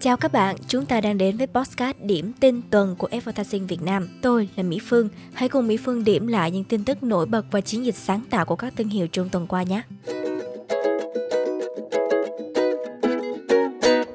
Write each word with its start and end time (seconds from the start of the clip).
Chào 0.00 0.16
các 0.16 0.32
bạn, 0.32 0.56
chúng 0.68 0.86
ta 0.86 1.00
đang 1.00 1.18
đến 1.18 1.36
với 1.36 1.46
podcast 1.46 1.96
điểm 2.00 2.32
tin 2.40 2.62
tuần 2.70 2.96
của 2.96 3.08
Advertising 3.10 3.66
Việt 3.66 3.82
Nam. 3.82 4.08
Tôi 4.22 4.48
là 4.56 4.62
Mỹ 4.62 4.78
Phương. 4.86 5.08
Hãy 5.32 5.48
cùng 5.48 5.66
Mỹ 5.66 5.76
Phương 5.76 6.04
điểm 6.04 6.26
lại 6.26 6.50
những 6.50 6.64
tin 6.64 6.84
tức 6.84 7.02
nổi 7.02 7.26
bật 7.26 7.44
và 7.50 7.60
chiến 7.60 7.84
dịch 7.84 7.94
sáng 7.94 8.20
tạo 8.30 8.44
của 8.44 8.56
các 8.56 8.72
thương 8.76 8.88
hiệu 8.88 9.06
trong 9.06 9.28
tuần 9.28 9.46
qua 9.46 9.62
nhé. 9.62 9.82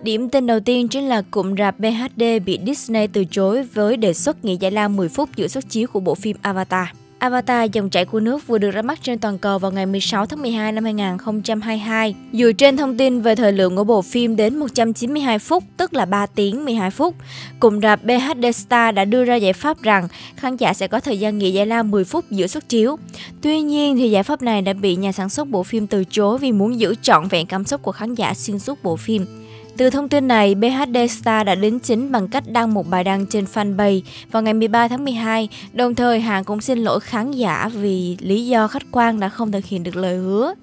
Điểm 0.04 0.30
tin 0.30 0.48
đầu 0.48 0.60
tiên 0.60 0.88
chính 0.88 1.08
là 1.08 1.22
cụm 1.32 1.56
rạp 1.56 1.80
BHD 1.80 2.24
bị 2.46 2.60
Disney 2.66 3.08
từ 3.08 3.26
chối 3.26 3.64
với 3.64 3.98
đề 3.98 4.14
xuất 4.14 4.46
nghỉ 4.46 4.58
giải 4.58 4.72
lao 4.72 4.90
10 4.90 5.10
phút 5.10 5.30
giữa 5.36 5.48
xuất 5.48 5.70
chiếu 5.70 5.88
của 5.88 6.00
bộ 6.00 6.16
phim 6.16 6.38
Avatar. 6.42 6.88
Avatar 7.24 7.70
dòng 7.72 7.90
chảy 7.90 8.06
của 8.06 8.20
nước 8.20 8.48
vừa 8.48 8.58
được 8.58 8.72
ra 8.72 8.82
mắt 8.82 9.00
trên 9.04 9.20
toàn 9.20 9.38
cầu 9.38 9.60
vào 9.60 9.72
ngày 9.72 9.86
16 9.86 10.26
tháng 10.26 10.42
12 10.42 10.72
năm 10.72 10.84
2022. 10.84 12.16
Dựa 12.34 12.52
trên 12.52 12.78
thông 12.78 12.98
tin 12.98 13.22
về 13.22 13.36
thời 13.36 13.52
lượng 13.52 13.76
của 13.76 13.84
bộ 13.84 14.02
phim 14.02 14.36
đến 14.36 14.58
192 14.58 15.40
phút, 15.40 15.64
tức 15.78 15.94
là 15.94 16.06
3 16.06 16.26
tiếng 16.26 16.66
12 16.66 16.92
phút, 16.92 17.16
cùng 17.60 17.82
rạp 17.82 18.04
BHD 18.04 18.46
Star 18.56 18.96
đã 18.96 19.06
đưa 19.06 19.24
ra 19.24 19.36
giải 19.36 19.54
pháp 19.54 19.82
rằng 19.82 20.08
khán 20.36 20.58
giả 20.58 20.74
sẽ 20.74 20.88
có 20.88 21.00
thời 21.00 21.20
gian 21.20 21.38
nghỉ 21.38 21.52
giải 21.52 21.66
lao 21.66 21.84
10 21.84 22.04
phút 22.04 22.26
giữa 22.30 22.48
xuất 22.48 22.70
chiếu. 22.70 22.98
Tuy 23.42 23.62
nhiên 23.62 23.98
thì 23.98 24.12
giải 24.12 24.24
pháp 24.24 24.42
này 24.42 24.62
đã 24.62 24.74
bị 24.74 24.96
nhà 24.96 25.12
sản 25.12 25.30
xuất 25.30 25.48
bộ 25.48 25.64
phim 25.64 25.88
từ 25.88 26.04
chối 26.04 26.38
vì 26.38 26.52
muốn 26.52 26.80
giữ 26.80 26.96
trọn 27.02 27.28
vẹn 27.28 27.48
cảm 27.48 27.66
xúc 27.66 27.82
của 27.84 27.92
khán 27.92 28.16
giả 28.16 28.34
xuyên 28.34 28.60
suốt 28.60 28.84
bộ 28.84 28.96
phim. 28.96 29.43
Từ 29.78 29.90
thông 29.90 30.10
tin 30.10 30.28
này, 30.28 30.56
BHD 30.56 30.98
Star 31.10 31.48
đã 31.48 31.56
đến 31.56 31.80
chính 31.80 32.12
bằng 32.12 32.28
cách 32.28 32.44
đăng 32.48 32.74
một 32.74 32.90
bài 32.90 33.04
đăng 33.04 33.26
trên 33.26 33.46
fanpage 33.46 34.02
vào 34.32 34.44
ngày 34.44 34.54
13 34.54 34.88
tháng 34.88 35.04
12, 35.04 35.50
đồng 35.74 35.96
thời 35.96 36.20
hãng 36.20 36.44
cũng 36.44 36.62
xin 36.62 36.80
lỗi 36.80 37.00
khán 37.00 37.32
giả 37.32 37.70
vì 37.74 38.18
lý 38.20 38.48
do 38.48 38.68
khách 38.68 38.84
quan 38.92 39.20
đã 39.20 39.30
không 39.30 39.52
thực 39.52 39.66
hiện 39.66 39.84
được 39.84 39.96
lời 39.96 40.18
hứa. 40.18 40.54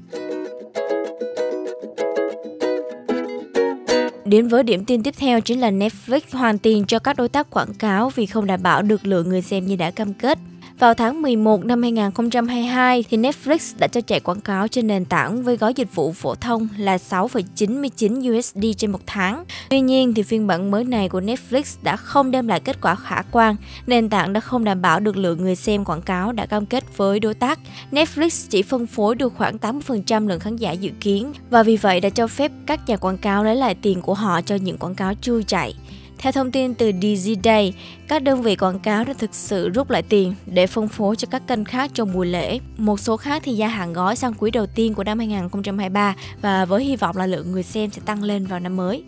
Đến 4.25 4.49
với 4.49 4.63
điểm 4.63 4.85
tin 4.85 5.03
tiếp 5.03 5.15
theo 5.19 5.41
chính 5.41 5.61
là 5.61 5.71
Netflix 5.71 6.21
hoàn 6.33 6.59
tiền 6.59 6.85
cho 6.87 6.99
các 6.99 7.17
đối 7.17 7.29
tác 7.29 7.51
quảng 7.51 7.75
cáo 7.75 8.11
vì 8.15 8.27
không 8.27 8.47
đảm 8.47 8.63
bảo 8.63 8.83
được 8.83 9.07
lượng 9.07 9.29
người 9.29 9.43
xem 9.43 9.67
như 9.67 9.77
đã 9.77 9.91
cam 9.91 10.15
kết. 10.15 10.39
Vào 10.81 10.95
tháng 10.95 11.23
11 11.23 11.65
năm 11.65 11.83
2022, 11.83 13.05
thì 13.11 13.17
Netflix 13.17 13.75
đã 13.79 13.87
cho 13.87 14.01
chạy 14.01 14.21
quảng 14.21 14.41
cáo 14.41 14.69
trên 14.69 14.87
nền 14.87 15.05
tảng 15.05 15.43
với 15.43 15.57
gói 15.57 15.75
dịch 15.75 15.95
vụ 15.95 16.13
phổ 16.13 16.35
thông 16.35 16.69
là 16.77 16.97
6,99 16.97 18.39
USD 18.39 18.65
trên 18.77 18.91
một 18.91 19.01
tháng. 19.07 19.45
Tuy 19.71 19.81
nhiên, 19.81 20.15
thì 20.15 20.23
phiên 20.23 20.47
bản 20.47 20.71
mới 20.71 20.85
này 20.85 21.09
của 21.09 21.21
Netflix 21.21 21.77
đã 21.83 21.97
không 21.97 22.31
đem 22.31 22.49
lại 22.49 22.61
kết 22.61 22.81
quả 22.81 22.95
khả 22.95 23.23
quan. 23.31 23.57
Nền 23.87 24.09
tảng 24.09 24.33
đã 24.33 24.41
không 24.41 24.65
đảm 24.65 24.83
bảo 24.83 25.01
được 25.01 25.17
lượng 25.17 25.43
người 25.43 25.57
xem 25.57 25.85
quảng 25.85 26.03
cáo 26.03 26.33
đã 26.33 26.47
cam 26.47 26.67
kết 26.67 26.97
với 26.97 27.21
đối 27.21 27.35
tác. 27.35 27.59
Netflix 27.93 28.47
chỉ 28.51 28.63
phân 28.63 28.87
phối 28.87 29.15
được 29.15 29.33
khoảng 29.37 29.57
80% 29.57 30.29
lượng 30.29 30.41
khán 30.41 30.57
giả 30.57 30.73
dự 30.73 30.91
kiến 31.01 31.33
và 31.51 31.63
vì 31.63 31.77
vậy 31.77 32.01
đã 32.01 32.09
cho 32.09 32.27
phép 32.27 32.53
các 32.67 32.89
nhà 32.89 32.97
quảng 32.97 33.19
cáo 33.19 33.45
lấy 33.45 33.57
lại 33.57 33.75
tiền 33.75 34.03
của 34.03 34.15
họ 34.15 34.41
cho 34.43 34.55
những 34.55 34.79
quảng 34.79 34.95
cáo 34.95 35.15
chưa 35.21 35.43
chạy. 35.43 35.75
Theo 36.21 36.33
thông 36.33 36.51
tin 36.51 36.75
từ 36.75 36.93
DigiDay, 37.03 37.75
các 38.09 38.23
đơn 38.23 38.43
vị 38.43 38.57
quảng 38.57 38.79
cáo 38.79 39.05
đã 39.05 39.15
thực 39.19 39.35
sự 39.35 39.69
rút 39.69 39.91
lại 39.91 40.03
tiền 40.03 40.35
để 40.47 40.67
phân 40.67 40.89
phối 40.89 41.17
cho 41.17 41.29
các 41.31 41.43
kênh 41.47 41.65
khác 41.65 41.91
trong 41.95 42.13
mùa 42.13 42.25
lễ. 42.25 42.59
Một 42.77 43.01
số 43.01 43.17
khác 43.17 43.43
thì 43.45 43.53
gia 43.53 43.69
hạn 43.69 43.93
gói 43.93 44.17
sang 44.17 44.35
quý 44.35 44.51
đầu 44.51 44.67
tiên 44.67 44.95
của 44.95 45.05
năm 45.05 45.19
2023 45.19 46.17
và 46.43 46.65
với 46.65 46.85
hy 46.85 46.97
vọng 46.97 47.17
là 47.17 47.27
lượng 47.27 47.53
người 47.53 47.63
xem 47.63 47.91
sẽ 47.91 48.03
tăng 48.05 48.23
lên 48.23 48.47
vào 48.47 48.61
năm 48.61 48.77
mới. 48.77 49.03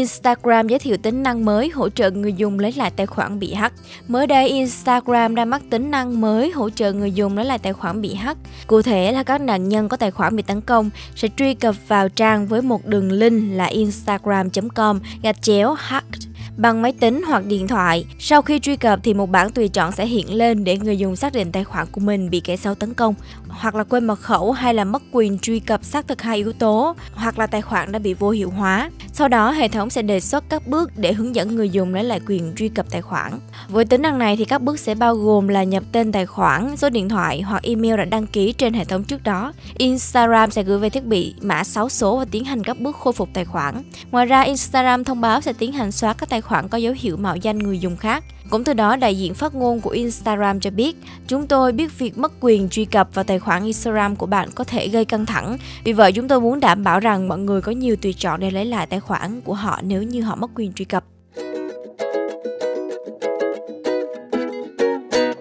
Instagram 0.00 0.68
giới 0.68 0.78
thiệu 0.78 0.96
tính 0.96 1.22
năng 1.22 1.44
mới 1.44 1.68
hỗ 1.68 1.88
trợ 1.88 2.10
người 2.10 2.32
dùng 2.32 2.58
lấy 2.58 2.72
lại 2.72 2.90
tài 2.90 3.06
khoản 3.06 3.38
bị 3.38 3.54
hack. 3.54 3.74
Mới 4.08 4.26
đây, 4.26 4.48
Instagram 4.48 5.34
ra 5.34 5.44
mắt 5.44 5.62
tính 5.70 5.90
năng 5.90 6.20
mới 6.20 6.50
hỗ 6.50 6.70
trợ 6.70 6.92
người 6.92 7.12
dùng 7.12 7.36
lấy 7.36 7.44
lại 7.44 7.58
tài 7.58 7.72
khoản 7.72 8.00
bị 8.00 8.14
hack. 8.14 8.40
Cụ 8.66 8.82
thể 8.82 9.12
là 9.12 9.22
các 9.22 9.40
nạn 9.40 9.68
nhân 9.68 9.88
có 9.88 9.96
tài 9.96 10.10
khoản 10.10 10.36
bị 10.36 10.42
tấn 10.42 10.60
công 10.60 10.90
sẽ 11.16 11.28
truy 11.36 11.54
cập 11.54 11.74
vào 11.88 12.08
trang 12.08 12.46
với 12.46 12.62
một 12.62 12.86
đường 12.86 13.12
link 13.12 13.42
là 13.52 13.64
instagram.com 13.64 15.00
gạch 15.22 15.42
chéo 15.42 15.74
hacked 15.78 16.30
bằng 16.56 16.82
máy 16.82 16.92
tính 16.92 17.22
hoặc 17.26 17.44
điện 17.46 17.68
thoại. 17.68 18.04
Sau 18.18 18.42
khi 18.42 18.58
truy 18.58 18.76
cập 18.76 19.00
thì 19.02 19.14
một 19.14 19.30
bảng 19.30 19.50
tùy 19.50 19.68
chọn 19.68 19.92
sẽ 19.92 20.06
hiện 20.06 20.34
lên 20.34 20.64
để 20.64 20.78
người 20.78 20.98
dùng 20.98 21.16
xác 21.16 21.32
định 21.32 21.52
tài 21.52 21.64
khoản 21.64 21.86
của 21.92 22.00
mình 22.00 22.30
bị 22.30 22.40
kẻ 22.40 22.56
xấu 22.56 22.74
tấn 22.74 22.94
công, 22.94 23.14
hoặc 23.48 23.74
là 23.74 23.84
quên 23.84 24.04
mật 24.06 24.20
khẩu 24.20 24.52
hay 24.52 24.74
là 24.74 24.84
mất 24.84 25.02
quyền 25.12 25.38
truy 25.38 25.60
cập 25.60 25.84
xác 25.84 26.08
thực 26.08 26.22
hai 26.22 26.36
yếu 26.36 26.52
tố, 26.52 26.94
hoặc 27.14 27.38
là 27.38 27.46
tài 27.46 27.62
khoản 27.62 27.92
đã 27.92 27.98
bị 27.98 28.14
vô 28.14 28.30
hiệu 28.30 28.50
hóa. 28.50 28.90
Sau 29.20 29.28
đó 29.28 29.50
hệ 29.50 29.68
thống 29.68 29.90
sẽ 29.90 30.02
đề 30.02 30.20
xuất 30.20 30.44
các 30.48 30.66
bước 30.66 30.90
để 30.96 31.12
hướng 31.12 31.34
dẫn 31.34 31.56
người 31.56 31.70
dùng 31.70 31.94
lấy 31.94 32.04
lại 32.04 32.20
quyền 32.26 32.52
truy 32.56 32.68
cập 32.68 32.90
tài 32.90 33.02
khoản. 33.02 33.32
Với 33.68 33.84
tính 33.84 34.02
năng 34.02 34.18
này 34.18 34.36
thì 34.36 34.44
các 34.44 34.62
bước 34.62 34.78
sẽ 34.78 34.94
bao 34.94 35.14
gồm 35.14 35.48
là 35.48 35.64
nhập 35.64 35.82
tên 35.92 36.12
tài 36.12 36.26
khoản, 36.26 36.76
số 36.76 36.90
điện 36.90 37.08
thoại 37.08 37.40
hoặc 37.40 37.62
email 37.62 37.96
đã 37.96 38.04
đăng 38.04 38.26
ký 38.26 38.52
trên 38.52 38.74
hệ 38.74 38.84
thống 38.84 39.04
trước 39.04 39.22
đó. 39.22 39.52
Instagram 39.78 40.50
sẽ 40.50 40.62
gửi 40.62 40.78
về 40.78 40.90
thiết 40.90 41.04
bị 41.04 41.34
mã 41.40 41.64
6 41.64 41.88
số 41.88 42.16
và 42.16 42.24
tiến 42.30 42.44
hành 42.44 42.64
các 42.64 42.80
bước 42.80 42.96
khôi 42.96 43.12
phục 43.12 43.28
tài 43.32 43.44
khoản. 43.44 43.82
Ngoài 44.10 44.26
ra 44.26 44.40
Instagram 44.40 45.04
thông 45.04 45.20
báo 45.20 45.40
sẽ 45.40 45.52
tiến 45.52 45.72
hành 45.72 45.92
xóa 45.92 46.12
các 46.12 46.28
tài 46.28 46.40
khoản 46.40 46.68
có 46.68 46.78
dấu 46.78 46.94
hiệu 46.98 47.16
mạo 47.16 47.36
danh 47.36 47.58
người 47.58 47.78
dùng 47.78 47.96
khác. 47.96 48.24
Cũng 48.50 48.64
từ 48.64 48.72
đó, 48.72 48.96
đại 48.96 49.18
diện 49.18 49.34
phát 49.34 49.54
ngôn 49.54 49.80
của 49.80 49.90
Instagram 49.90 50.60
cho 50.60 50.70
biết, 50.70 50.96
chúng 51.26 51.46
tôi 51.46 51.72
biết 51.72 51.98
việc 51.98 52.18
mất 52.18 52.32
quyền 52.40 52.68
truy 52.68 52.84
cập 52.84 53.14
vào 53.14 53.24
tài 53.24 53.38
khoản 53.38 53.64
Instagram 53.64 54.16
của 54.16 54.26
bạn 54.26 54.48
có 54.54 54.64
thể 54.64 54.88
gây 54.88 55.04
căng 55.04 55.26
thẳng. 55.26 55.58
Vì 55.84 55.92
vậy, 55.92 56.12
chúng 56.12 56.28
tôi 56.28 56.40
muốn 56.40 56.60
đảm 56.60 56.84
bảo 56.84 57.00
rằng 57.00 57.28
mọi 57.28 57.38
người 57.38 57.60
có 57.60 57.72
nhiều 57.72 57.96
tùy 57.96 58.12
chọn 58.12 58.40
để 58.40 58.50
lấy 58.50 58.64
lại 58.64 58.86
tài 58.86 59.00
khoản 59.00 59.09
của 59.44 59.54
họ 59.54 59.80
nếu 59.82 60.02
như 60.02 60.22
họ 60.22 60.36
mất 60.36 60.50
quyền 60.54 60.72
truy 60.72 60.84
cập. 60.84 61.04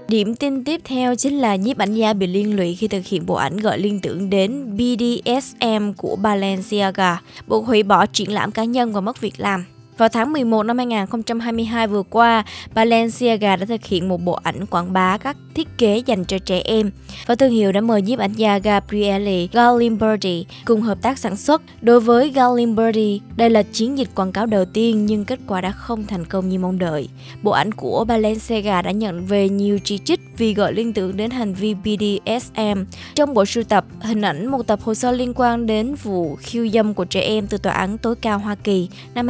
Điểm 0.07 0.35
tin 0.35 0.63
tiếp 0.63 0.81
theo 0.83 1.15
chính 1.15 1.37
là 1.37 1.55
nhiếp 1.55 1.77
ảnh 1.77 1.95
gia 1.95 2.13
bị 2.13 2.27
liên 2.27 2.55
lụy 2.55 2.75
khi 2.75 2.87
thực 2.87 3.05
hiện 3.05 3.25
bộ 3.25 3.35
ảnh 3.35 3.57
gợi 3.57 3.79
liên 3.79 3.99
tưởng 3.99 4.29
đến 4.29 4.77
BDSM 4.77 5.91
của 5.97 6.15
Balenciaga, 6.15 7.21
buộc 7.47 7.65
hủy 7.65 7.83
bỏ 7.83 8.05
triển 8.05 8.31
lãm 8.31 8.51
cá 8.51 8.63
nhân 8.63 8.93
và 8.93 9.01
mất 9.01 9.21
việc 9.21 9.33
làm. 9.37 9.65
Vào 9.99 10.09
tháng 10.09 10.33
11 10.33 10.63
năm 10.63 10.77
2022 10.77 11.87
vừa 11.87 12.03
qua, 12.03 12.43
Balenciaga 12.73 13.55
đã 13.55 13.65
thực 13.65 13.85
hiện 13.85 14.07
một 14.07 14.21
bộ 14.21 14.33
ảnh 14.43 14.65
quảng 14.65 14.93
bá 14.93 15.17
các 15.17 15.37
thiết 15.55 15.67
kế 15.77 15.97
dành 15.97 16.25
cho 16.25 16.37
trẻ 16.39 16.61
em 16.65 16.91
và 17.27 17.35
thương 17.35 17.51
hiệu 17.51 17.71
đã 17.71 17.81
mời 17.81 18.01
nhiếp 18.01 18.19
ảnh 18.19 18.33
gia 18.33 18.57
Gabriele 18.57 19.47
Gallimberti 19.51 20.45
cùng 20.65 20.81
hợp 20.81 21.01
tác 21.01 21.17
sản 21.17 21.37
xuất. 21.37 21.61
Đối 21.81 21.99
với 21.99 22.29
Gallimberti, 22.29 23.21
đây 23.35 23.49
là 23.49 23.63
chiến 23.63 23.97
dịch 23.97 24.09
quảng 24.15 24.31
cáo 24.31 24.45
đầu 24.45 24.65
tiên 24.65 25.05
nhưng 25.05 25.25
kết 25.25 25.39
quả 25.47 25.61
đã 25.61 25.71
không 25.71 26.05
thành 26.07 26.25
công 26.25 26.49
như 26.49 26.59
mong 26.59 26.79
đợi. 26.79 27.09
Bộ 27.41 27.51
ảnh 27.51 27.71
của 27.71 28.05
Balenciaga 28.07 28.81
đã 28.81 28.91
nhận 28.91 29.25
về 29.25 29.49
nhiều 29.49 29.79
chỉ 29.83 29.97
trích 29.97 30.19
vì 30.37 30.53
gợi 30.53 30.73
liên 30.73 30.93
tưởng 30.93 31.17
đến 31.17 31.31
hành 31.31 31.53
vi 31.53 31.73
BDSM. 31.73 32.83
Trong 33.15 33.33
bộ 33.33 33.45
sưu 33.45 33.63
tập, 33.63 33.85
hình 34.01 34.21
ảnh 34.21 34.45
một 34.45 34.67
tập 34.67 34.79
hồ 34.83 34.93
sơ 34.93 35.11
liên 35.11 35.33
quan 35.35 35.65
đến 35.65 35.95
vụ 36.03 36.35
khiêu 36.35 36.69
dâm 36.69 36.93
của 36.93 37.05
trẻ 37.05 37.21
em 37.21 37.47
từ 37.47 37.57
tòa 37.57 37.73
án 37.73 37.97
tối 37.97 38.15
cao 38.15 38.39
Hoa 38.39 38.55
Kỳ 38.55 38.89
năm 39.13 39.27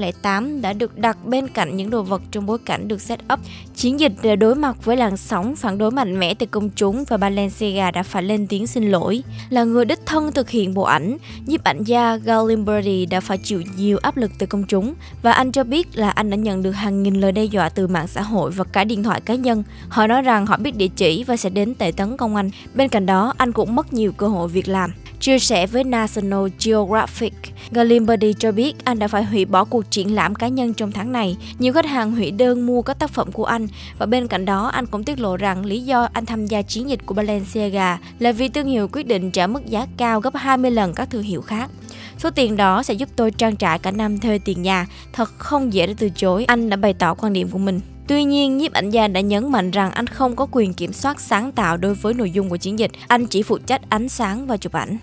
2008 0.00 0.62
đã 0.62 0.72
được 0.72 0.98
đặt 0.98 1.24
bên 1.24 1.48
cạnh 1.48 1.76
những 1.76 1.90
đồ 1.90 2.02
vật 2.02 2.22
trong 2.30 2.46
bối 2.46 2.58
cảnh 2.64 2.88
được 2.88 3.00
set 3.00 3.20
up. 3.32 3.40
Chiến 3.76 4.00
dịch 4.00 4.12
để 4.22 4.36
đối 4.36 4.54
mặt 4.54 4.84
với 4.84 4.96
làn 4.96 5.16
sóng 5.16 5.56
phản 5.56 5.78
đối 5.78 5.90
mạnh 5.90 6.20
mẽ 6.20 6.34
từ 6.34 6.46
công 6.46 6.70
chúng 6.70 7.04
và 7.04 7.16
Balenciaga 7.16 7.90
đã 7.90 8.02
phải 8.02 8.22
lên 8.22 8.46
tiếng 8.46 8.66
xin 8.66 8.90
lỗi. 8.90 9.22
Là 9.50 9.64
người 9.64 9.84
đích 9.84 10.06
thân 10.06 10.32
thực 10.32 10.50
hiện 10.50 10.74
bộ 10.74 10.82
ảnh, 10.82 11.16
nhiếp 11.46 11.64
ảnh 11.64 11.82
gia 11.84 12.16
Galimberti 12.16 13.06
đã 13.06 13.20
phải 13.20 13.38
chịu 13.38 13.62
nhiều 13.76 13.98
áp 14.02 14.16
lực 14.16 14.30
từ 14.38 14.46
công 14.46 14.64
chúng 14.64 14.94
và 15.22 15.32
anh 15.32 15.52
cho 15.52 15.64
biết 15.64 15.98
là 15.98 16.10
anh 16.10 16.30
đã 16.30 16.36
nhận 16.36 16.62
được 16.62 16.72
hàng 16.72 17.02
nghìn 17.02 17.14
lời 17.14 17.32
đe 17.32 17.44
dọa 17.44 17.68
từ 17.68 17.86
mạng 17.86 18.08
xã 18.08 18.22
hội 18.22 18.50
và 18.50 18.64
cả 18.64 18.84
điện 18.84 19.02
thoại 19.02 19.20
cá 19.20 19.34
nhân. 19.34 19.62
Họ 19.88 20.06
nói 20.06 20.22
rằng 20.22 20.46
họ 20.46 20.56
biết 20.56 20.76
địa 20.76 20.88
chỉ 20.96 21.24
và 21.24 21.36
sẽ 21.36 21.50
đến 21.50 21.74
tệ 21.74 21.92
tấn 21.92 22.16
công 22.16 22.36
anh. 22.36 22.50
Bên 22.74 22.88
cạnh 22.88 23.06
đó, 23.06 23.34
anh 23.36 23.52
cũng 23.52 23.76
mất 23.76 23.92
nhiều 23.92 24.12
cơ 24.12 24.28
hội 24.28 24.48
việc 24.48 24.68
làm. 24.68 24.90
Chia 25.24 25.38
sẻ 25.38 25.66
với 25.66 25.84
National 25.84 26.46
Geographic, 26.64 27.32
Galimberti 27.70 28.32
cho 28.38 28.52
biết 28.52 28.84
anh 28.84 28.98
đã 28.98 29.08
phải 29.08 29.24
hủy 29.24 29.44
bỏ 29.44 29.64
cuộc 29.64 29.90
triển 29.90 30.14
lãm 30.14 30.34
cá 30.34 30.48
nhân 30.48 30.74
trong 30.74 30.92
tháng 30.92 31.12
này. 31.12 31.36
Nhiều 31.58 31.72
khách 31.72 31.86
hàng 31.86 32.12
hủy 32.12 32.30
đơn 32.30 32.66
mua 32.66 32.82
các 32.82 32.98
tác 32.98 33.10
phẩm 33.10 33.32
của 33.32 33.44
anh 33.44 33.66
và 33.98 34.06
bên 34.06 34.28
cạnh 34.28 34.44
đó 34.44 34.66
anh 34.66 34.86
cũng 34.86 35.04
tiết 35.04 35.20
lộ 35.20 35.36
rằng 35.36 35.64
lý 35.64 35.80
do 35.80 36.08
anh 36.12 36.26
tham 36.26 36.46
gia 36.46 36.62
chiến 36.62 36.88
dịch 36.88 37.06
của 37.06 37.14
Balenciaga 37.14 37.98
là 38.18 38.32
vì 38.32 38.48
thương 38.48 38.66
hiệu 38.66 38.88
quyết 38.92 39.06
định 39.06 39.30
trả 39.30 39.46
mức 39.46 39.66
giá 39.66 39.86
cao 39.96 40.20
gấp 40.20 40.34
20 40.36 40.70
lần 40.70 40.94
các 40.94 41.10
thương 41.10 41.22
hiệu 41.22 41.42
khác. 41.42 41.70
Số 42.18 42.30
tiền 42.30 42.56
đó 42.56 42.82
sẽ 42.82 42.94
giúp 42.94 43.08
tôi 43.16 43.30
trang 43.30 43.56
trải 43.56 43.78
cả 43.78 43.90
năm 43.90 44.20
thuê 44.20 44.38
tiền 44.38 44.62
nhà, 44.62 44.86
thật 45.12 45.30
không 45.38 45.72
dễ 45.72 45.86
để 45.86 45.94
từ 45.98 46.08
chối, 46.16 46.44
anh 46.44 46.70
đã 46.70 46.76
bày 46.76 46.94
tỏ 46.94 47.14
quan 47.14 47.32
điểm 47.32 47.48
của 47.48 47.58
mình. 47.58 47.80
Tuy 48.06 48.24
nhiên, 48.24 48.58
nhiếp 48.58 48.72
ảnh 48.72 48.90
gia 48.90 49.08
đã 49.08 49.20
nhấn 49.20 49.52
mạnh 49.52 49.70
rằng 49.70 49.90
anh 49.90 50.06
không 50.06 50.36
có 50.36 50.46
quyền 50.50 50.74
kiểm 50.74 50.92
soát 50.92 51.20
sáng 51.20 51.52
tạo 51.52 51.76
đối 51.76 51.94
với 51.94 52.14
nội 52.14 52.30
dung 52.30 52.48
của 52.48 52.56
chiến 52.56 52.78
dịch, 52.78 52.90
anh 53.08 53.26
chỉ 53.26 53.42
phụ 53.42 53.58
trách 53.58 53.80
ánh 53.88 54.08
sáng 54.08 54.46
và 54.46 54.56
chụp 54.56 54.72
ảnh. 54.72 54.96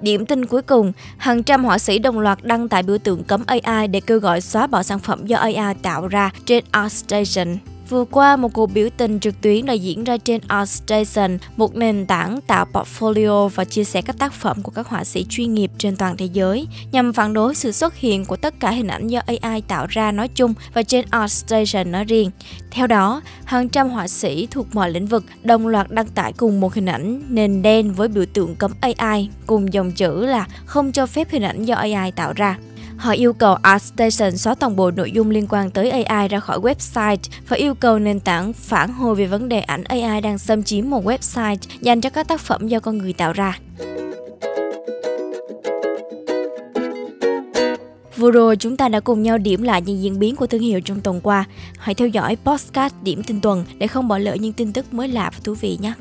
Điểm 0.00 0.26
tin 0.26 0.46
cuối 0.46 0.62
cùng, 0.62 0.92
hàng 1.16 1.42
trăm 1.42 1.64
họa 1.64 1.78
sĩ 1.78 1.98
đồng 1.98 2.18
loạt 2.18 2.38
đăng 2.42 2.68
tại 2.68 2.82
biểu 2.82 2.98
tượng 2.98 3.24
cấm 3.24 3.42
AI 3.46 3.88
để 3.88 4.00
kêu 4.00 4.18
gọi 4.18 4.40
xóa 4.40 4.66
bỏ 4.66 4.82
sản 4.82 4.98
phẩm 4.98 5.26
do 5.26 5.38
AI 5.38 5.74
tạo 5.82 6.08
ra 6.08 6.30
trên 6.44 6.64
ArtStation. 6.70 7.56
Vừa 7.88 8.04
qua, 8.04 8.36
một 8.36 8.52
cuộc 8.52 8.66
biểu 8.66 8.88
tình 8.96 9.20
trực 9.20 9.40
tuyến 9.40 9.66
đã 9.66 9.72
diễn 9.72 10.04
ra 10.04 10.16
trên 10.16 10.40
ArtStation, 10.48 11.38
một 11.56 11.76
nền 11.76 12.06
tảng 12.06 12.40
tạo 12.40 12.66
portfolio 12.72 13.48
và 13.48 13.64
chia 13.64 13.84
sẻ 13.84 14.02
các 14.02 14.18
tác 14.18 14.32
phẩm 14.32 14.62
của 14.62 14.70
các 14.70 14.88
họa 14.88 15.04
sĩ 15.04 15.26
chuyên 15.28 15.54
nghiệp 15.54 15.70
trên 15.78 15.96
toàn 15.96 16.16
thế 16.16 16.28
giới, 16.32 16.66
nhằm 16.92 17.12
phản 17.12 17.32
đối 17.32 17.54
sự 17.54 17.72
xuất 17.72 17.96
hiện 17.96 18.24
của 18.24 18.36
tất 18.36 18.60
cả 18.60 18.70
hình 18.70 18.86
ảnh 18.86 19.08
do 19.08 19.20
AI 19.26 19.60
tạo 19.60 19.86
ra 19.88 20.12
nói 20.12 20.28
chung 20.28 20.54
và 20.74 20.82
trên 20.82 21.04
ArtStation 21.10 21.92
nói 21.92 22.04
riêng. 22.04 22.30
Theo 22.70 22.86
đó, 22.86 23.22
hàng 23.44 23.68
trăm 23.68 23.88
họa 23.88 24.08
sĩ 24.08 24.48
thuộc 24.50 24.66
mọi 24.74 24.90
lĩnh 24.90 25.06
vực 25.06 25.24
đồng 25.42 25.66
loạt 25.66 25.90
đăng 25.90 26.08
tải 26.08 26.32
cùng 26.32 26.60
một 26.60 26.74
hình 26.74 26.86
ảnh 26.86 27.22
nền 27.28 27.62
đen 27.62 27.92
với 27.92 28.08
biểu 28.08 28.24
tượng 28.34 28.56
cấm 28.56 28.72
AI 28.80 29.28
cùng 29.46 29.72
dòng 29.72 29.92
chữ 29.92 30.26
là 30.26 30.46
không 30.66 30.92
cho 30.92 31.06
phép 31.06 31.30
hình 31.30 31.42
ảnh 31.42 31.64
do 31.64 31.74
AI 31.74 32.12
tạo 32.12 32.32
ra. 32.32 32.58
Họ 32.98 33.12
yêu 33.12 33.32
cầu 33.32 33.54
ArtStation 33.54 34.36
xóa 34.36 34.54
toàn 34.54 34.76
bộ 34.76 34.90
nội 34.90 35.10
dung 35.10 35.30
liên 35.30 35.46
quan 35.48 35.70
tới 35.70 35.90
AI 35.90 36.28
ra 36.28 36.40
khỏi 36.40 36.58
website 36.58 37.16
và 37.48 37.56
yêu 37.56 37.74
cầu 37.74 37.98
nền 37.98 38.20
tảng 38.20 38.52
phản 38.52 38.92
hồi 38.92 39.14
về 39.14 39.26
vấn 39.26 39.48
đề 39.48 39.60
ảnh 39.60 39.84
AI 39.84 40.20
đang 40.20 40.38
xâm 40.38 40.62
chiếm 40.62 40.90
một 40.90 41.04
website 41.04 41.56
dành 41.80 42.00
cho 42.00 42.10
các 42.10 42.28
tác 42.28 42.40
phẩm 42.40 42.68
do 42.68 42.80
con 42.80 42.98
người 42.98 43.12
tạo 43.12 43.32
ra. 43.32 43.58
Vừa 48.16 48.30
rồi, 48.30 48.56
chúng 48.56 48.76
ta 48.76 48.88
đã 48.88 49.00
cùng 49.00 49.22
nhau 49.22 49.38
điểm 49.38 49.62
lại 49.62 49.82
những 49.82 50.02
diễn 50.02 50.18
biến 50.18 50.36
của 50.36 50.46
thương 50.46 50.60
hiệu 50.60 50.80
trong 50.80 51.00
tuần 51.00 51.20
qua. 51.20 51.44
Hãy 51.78 51.94
theo 51.94 52.08
dõi 52.08 52.36
podcast 52.44 52.94
điểm 53.02 53.22
tin 53.22 53.40
tuần 53.40 53.64
để 53.78 53.86
không 53.86 54.08
bỏ 54.08 54.18
lỡ 54.18 54.34
những 54.34 54.52
tin 54.52 54.72
tức 54.72 54.94
mới 54.94 55.08
lạ 55.08 55.30
và 55.34 55.40
thú 55.44 55.54
vị 55.54 55.78
nhé. 55.80 55.92